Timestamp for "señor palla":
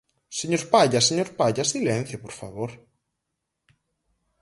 0.39-0.99, 1.09-1.63